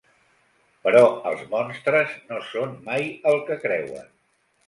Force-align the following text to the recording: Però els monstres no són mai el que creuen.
Però 0.87 1.01
els 1.31 1.43
monstres 1.51 2.15
no 2.31 2.41
són 2.47 2.73
mai 2.89 3.07
el 3.33 3.39
que 3.51 3.61
creuen. 3.67 4.09